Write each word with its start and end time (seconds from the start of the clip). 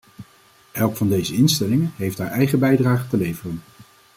Elk 0.71 0.97
van 0.97 1.09
deze 1.09 1.33
instellingen 1.35 1.91
heeft 1.95 2.17
haar 2.17 2.31
eigen 2.31 2.59
bijdrage 2.59 3.07
te 3.07 3.17
leveren. 3.17 3.61